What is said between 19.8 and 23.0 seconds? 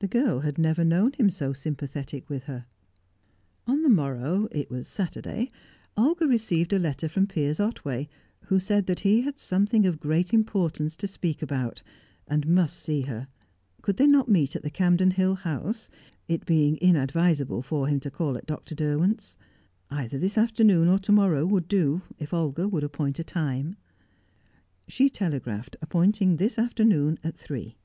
Either this afternoon or to morrow would do, if Olga would